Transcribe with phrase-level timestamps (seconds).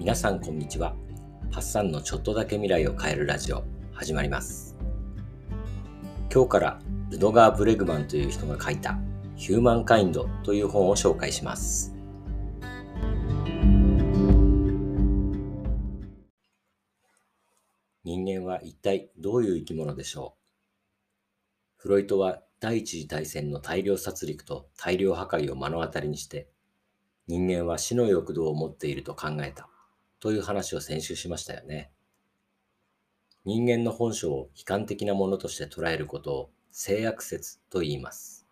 [0.00, 0.96] 皆さんこんにちは。
[1.52, 4.74] パッサンのちょっとだけ未来を変えるラジオ始まります。
[6.32, 6.80] 今日から
[7.10, 8.98] ルドガー・ブレグマンという人が書いた
[9.36, 11.94] ヒューマンカインドという本を紹介します。
[18.02, 20.34] 人間は一体どういう生き物でしょ
[21.78, 21.82] う？
[21.82, 26.48] フロイトは第一次大戦の大量殺戮と大量破壊を目の当たりにして
[27.26, 29.68] 人間は死の欲動を持っていると考えた
[30.20, 31.90] という話を先週しましたよね。
[33.44, 38.46] 人間の本性を悲観的なものとして捉えることを性悪説と言います。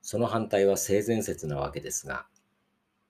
[0.00, 2.26] その反対は性善説なわけですが、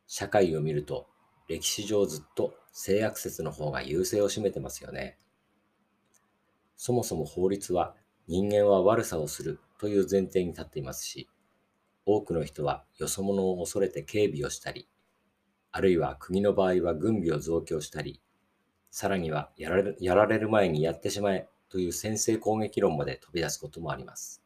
[0.06, 1.06] 社会を見ると
[1.48, 5.16] 歴史上ずっと性悪説の方が優勢を占めてますよね。
[6.76, 7.94] そもそも法律は
[8.26, 11.28] 人間は悪さをするという前提に立っていますし、
[12.04, 14.88] 多くの人はよそ者を恐れて警備をしたり、
[15.76, 18.20] あるいは国の場合は軍備を増強したり、
[18.92, 24.40] さらにはやられるやられる前にやってしまえという先制攻撃論まで飛び出すこともあります。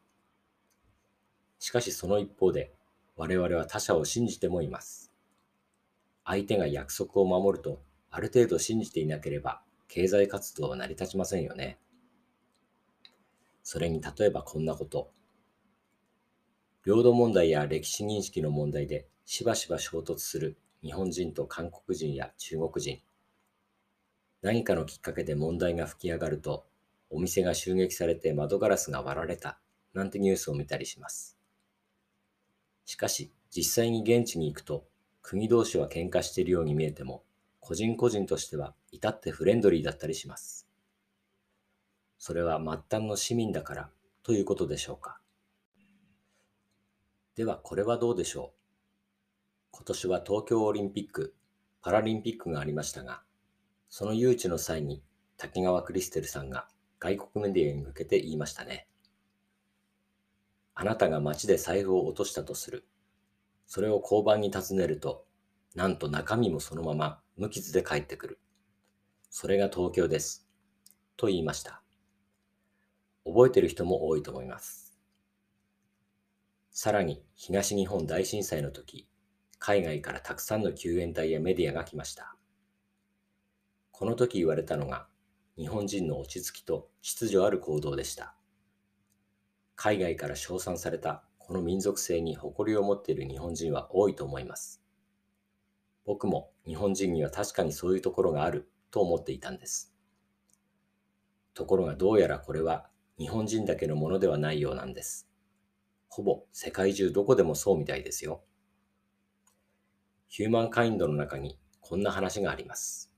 [1.59, 2.73] しかしその一方で、
[3.15, 5.13] 我々は他者を信じてもいます。
[6.25, 11.77] 相手が約束を守ると、ある程度信じていなければ、経済活動は成り立ちませんよね。
[13.61, 15.11] それに例えばこんなこと。
[16.87, 23.01] 領土問題や歴史認識の問題でしばしば衝突する日本人と韓国人や中国人。
[24.41, 26.65] 何かのきっかけで問題が吹き上がると、
[27.09, 29.59] お店が襲撃されて窓ガラスが割られた
[29.93, 31.37] なんてニュースを見たりします。
[32.85, 34.87] しかし、実際に現地に行くと、
[35.21, 37.23] 国同士は喧嘩しているように見えても、
[37.59, 40.67] 個人個人としては至ってフレンドリーだったりします。
[42.17, 43.89] それは末端の市民だから
[44.23, 45.19] ということでしょうか。
[47.35, 48.58] ではこれはどうでしょう
[49.71, 51.35] 今年は東京オリンピック・
[51.81, 53.21] パラリンピックがありましたが、
[53.89, 55.01] その誘致の際に
[55.37, 56.67] 滝川クリステルさんが
[56.99, 58.87] 外国メディアに向けて言いましたね。
[60.75, 62.85] あなたが街で財布を落としたとする。
[63.67, 65.25] それを交番に尋ねると、
[65.75, 68.39] なんと中身もそのまま無傷で帰ってくる。
[69.29, 70.47] それが東京です。
[71.17, 71.81] と言いました。
[73.25, 74.97] 覚えてる人も多いと思います。
[76.71, 79.08] さらに東日本大震災の時、
[79.59, 82.35] 海外からたくさんの救援隊やメディアが来ました。
[83.91, 85.07] この時言われたのが、
[85.57, 88.35] 日本人の落ち着きと秩序ある行動でした。
[89.75, 94.81] 海外から称賛されたこの民族性に誇りを持っている日本人は多いと思います。
[96.05, 99.93] 僕も日本人には確かにそういうところがあると思っていたんです。
[101.53, 105.29] ところがどうやらこれは日本人だけのものではないようなんです。
[106.07, 108.43] ほぼ世界中どこでもそうみたいですよ。
[110.31, 113.11] ヒューマンカインドの中にこんな話があります。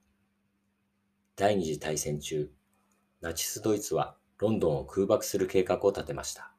[1.36, 2.50] 第二次大戦中、
[3.20, 6.54] ナチスドイツはロンドンを空爆する計画を立てました。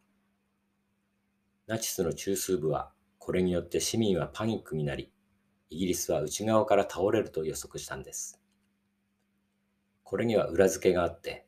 [1.67, 5.11] ナチスの中枢部はこれによって市民はパニックになり、
[5.71, 8.39] イギリスは内側から倒れると予測したんです。
[10.03, 11.47] これには裏付けがあって、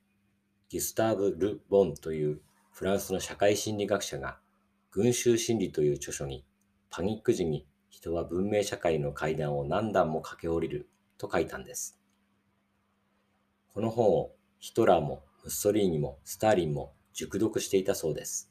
[0.70, 2.40] ギュスターブ・ル・ボンという
[2.72, 4.38] フランスの社会心理学者が
[4.90, 6.46] 群衆心理という著書に
[6.88, 12.00] パニック時に人は文明社会の階段を何段も駆け下りると書いたんです。
[13.72, 18.50] この本をヒトラーもムッソリーニもスターリンも熟読していたそうです。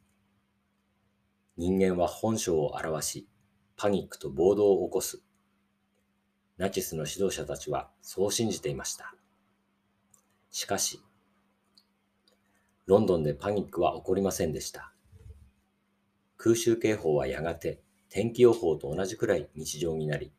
[1.58, 3.28] 人間は本性を表し、
[3.76, 5.22] パニックと暴動を起こす。
[6.58, 9.14] ナチスの指導者たちはそう信じていました。
[10.52, 11.02] しかし、
[12.86, 14.94] ロンドンでパニックは起こりませんでした。
[16.38, 17.82] 空襲警報はやがて
[18.16, 20.32] 天気予報と同じくらい日常になり、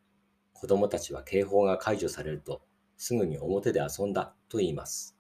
[0.53, 2.63] 子供たちは警報が解除されると
[2.97, 5.19] すぐに表で遊んだと言います。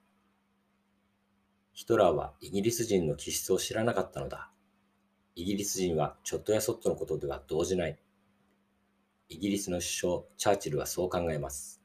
[1.72, 4.53] ヒトラーはイギリス人の気質を知らなかったのだ。
[5.34, 7.98] イギリス人はちょっとやそっとのことでは動じない。
[9.31, 11.82] イギリスの首相チャーチルはそう考えます。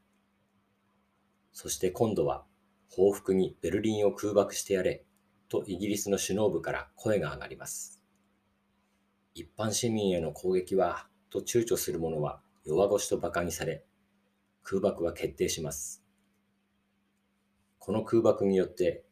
[1.52, 2.44] そして今度は
[2.88, 5.04] 報復にベルリンを空爆してやれ
[5.48, 7.99] とイギリスの首脳部から声が上がります。
[9.40, 13.86] 一般市民への攻撃はと躊躇する者は弱腰と馬鹿にされ、
[14.62, 16.04] 空爆は決定します。
[17.78, 19.06] この空爆によって、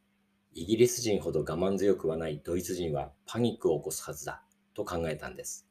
[0.53, 4.43] イギリス人ほど我慢強くはないドイツ人はパニックを起こすはずだ
[4.75, 5.67] と考えたんです。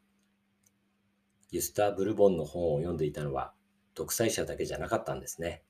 [1.52, 3.54] ギュスター・ブルボンの本を読んでいたのは
[3.94, 5.62] 独裁者だけじゃなかったんですね。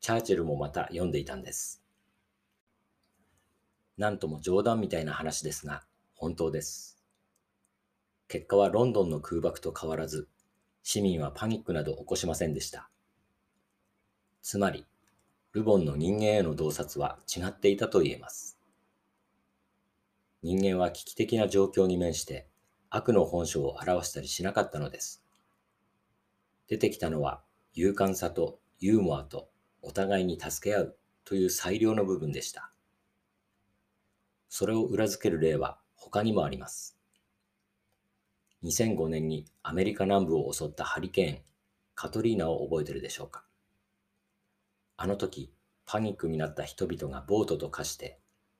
[0.00, 1.82] チャーチルもまた読んでいたんです。
[3.96, 6.97] なんとも冗談みたいな話ですが、本当です。
[8.28, 10.28] 結果はロンドンの空爆と変わらず、
[10.82, 12.90] 市民はパニックなど起こしませんでした。
[14.42, 14.86] つまり、
[15.52, 18.58] ルボンの人間への洞察は違っていたと言えます。
[20.42, 22.46] 人間は危機的な状況に面して
[22.90, 25.24] 悪の本性を表したりしなかったのです。
[26.68, 27.42] 出てきたのは
[27.72, 29.48] 勇敢さとユーモアと
[29.80, 32.70] お互いに助け合うという最良の部分でした。
[34.50, 36.97] それを裏付ける例は他にもあります。
[38.64, 41.38] 2005年にアメリカ南部を襲ったハリケーン、
[41.94, 43.44] カトリーナを覚えてるでしょうか？
[44.96, 45.52] あの時、
[45.86, 48.18] パニックになった人々がボートと化して、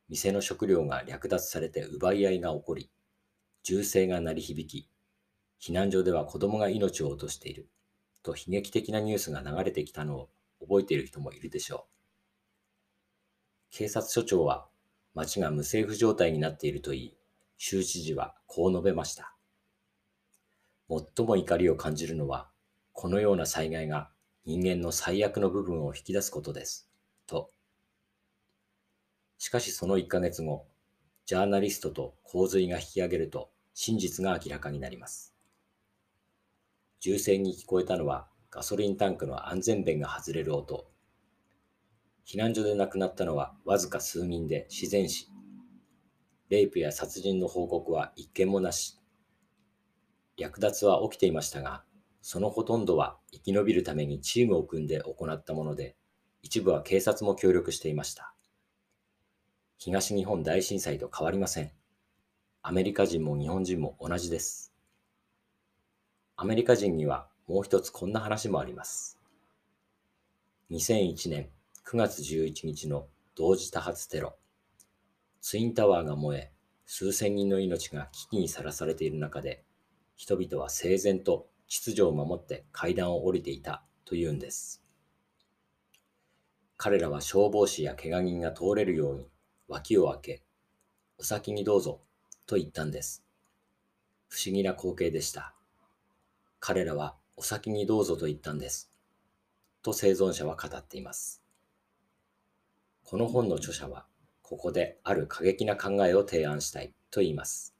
[0.09, 2.91] 店の食料が略奪されて奪い合いが起こり、
[3.65, 4.89] 銃声が鳴り響き、
[5.61, 7.69] 避難所では子供が命を落としている、
[8.23, 10.31] と悲劇的なニュースが流れてきたのを
[10.61, 11.89] 覚えている人もいるでしょ
[13.73, 13.77] う。
[13.77, 14.69] 警察署長は、
[15.15, 17.17] 町が無政府状態になっていると言い、
[17.57, 19.35] 州知事はこう述べました。
[20.89, 22.49] 最も怒りを感じるのは、
[22.93, 24.11] このような災害が
[24.45, 26.91] 人間の最悪の部分を引き出すことです。
[27.27, 27.51] と。
[29.37, 30.67] しかしその1ヶ月後、
[31.27, 35.35] ジャーナリストと洪水が引き上げると真実が明らかになります。
[37.01, 40.91] 銃声に聞こえたのはガソリンタンクの安全弁が外れる音。
[42.27, 45.29] 避難所で亡くなったのはわずか数人で自然死。
[46.49, 48.98] レイプや殺人の報告は一件もなし。
[50.39, 51.83] 略奪は起きていましたが、
[52.23, 55.97] そのほとんどは生き延びるためにチームを組んで行ったもので、
[56.43, 58.33] 一部は警察も協力していました。
[59.79, 61.73] 東日本大震災と変わりません。
[62.63, 64.73] アメリカ人も日本人も同じです。
[66.37, 69.19] アメリカ人にはもう一つこんな話もあります。
[70.71, 71.49] 2001年
[71.85, 74.37] 9月11日の同時多発テロ。
[75.41, 76.53] ツインタワーが燃え、
[76.85, 79.65] 数千人の命が危機にさらされている中で、
[80.19, 84.83] 人々は整然と秩序を守って階段を降りていたというんです。
[86.77, 89.31] 彼らは消防士や怪我人が通れるように
[89.69, 90.43] 脇を開け、
[91.19, 92.01] お先にどうぞ
[92.47, 93.25] と言ったんです。
[94.29, 95.55] 不思議な光景でした。
[96.59, 98.91] 彼らはお先にどうぞと言ったんです。
[99.83, 101.45] と生存者は語っています。
[103.05, 104.05] この本の著者は、
[104.43, 107.77] ここである過激な考えを提案したいと言います。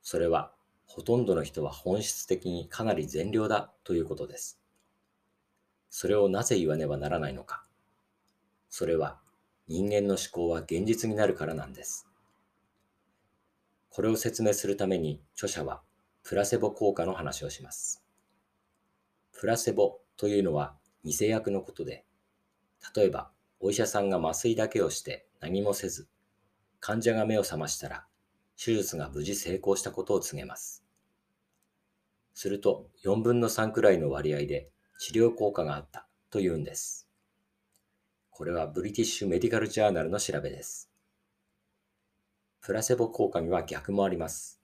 [0.00, 0.52] それは
[0.94, 4.60] ほとんどの人は本質的にかなり善良だということです。
[5.88, 7.64] それをなぜ言わねばならないのか。
[8.68, 9.18] それは
[9.68, 12.06] 人間の思考は現実になるからなんです。
[13.88, 15.80] これを説明するために著者は
[16.24, 18.04] プラセボ効果の話をします。
[19.32, 22.04] プラセボというのは偽薬のことで、
[22.94, 23.30] 例えば
[23.60, 26.06] お医者さんが麻酔だけをして何もせず、
[26.80, 28.04] 患者が目を覚ましたら
[28.62, 30.81] 手術が無事成功したことを告げます。
[32.34, 37.08] すると4分の3くらいの割合で治療効果があったというんです。
[38.30, 40.90] これはブリティッシュメディカルジャーナルの調べです。
[42.60, 44.60] プラセボ効果には逆もあります。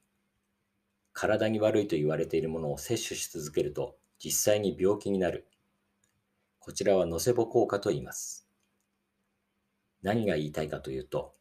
[1.12, 5.48] 体に悪いと言われているものを摂取し続けると実際に病気になる。
[6.60, 8.48] こちらはノセボ効果と言います。
[10.02, 11.34] 何が言いたいかというと、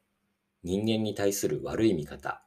[0.64, 2.44] 人間に対する悪い見方、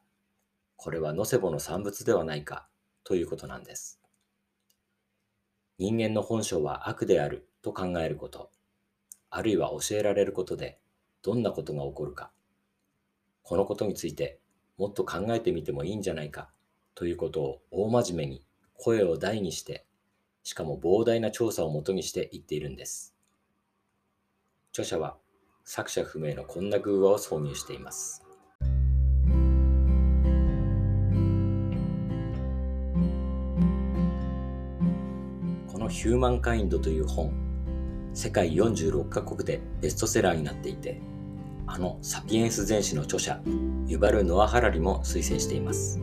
[0.75, 2.67] これはノセボの産物ではないか
[3.03, 3.99] ということなんです。
[5.77, 8.51] 人間の本性は悪であると考えること、
[9.29, 10.79] あるいは教えられることで
[11.23, 12.31] どんなことが起こるか、
[13.43, 14.39] このことについて
[14.77, 16.49] もっと考えてみてもいいんじゃないか
[16.95, 19.85] ということを大真面目に声を大にして、
[20.43, 23.15] しかも膨大な調査をもとにして言っているんです。
[24.71, 25.17] 著者は
[25.65, 28.23] 作者不明のこんな偶話を挿入しています。
[35.91, 37.33] ヒューマンカインドという本、
[38.13, 41.01] 世界46カ国でベストセラーになっていて、
[41.67, 43.41] あのサピエンス全史の著者、
[43.87, 45.99] ユバル・ノア・ハラリも推薦しています。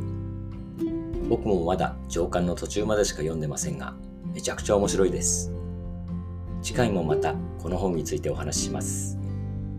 [1.28, 3.94] 僕もまだ上巻の途中までしか読んでませんが、
[4.34, 5.52] めちゃくちゃ面白いです。
[6.62, 9.18] 次回もまたこの本についてお話しします。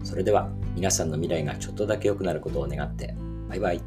[0.04, 3.16] それでは皆さんの未来がちょっとだけ良くなることを願って、
[3.48, 3.82] バイバイ。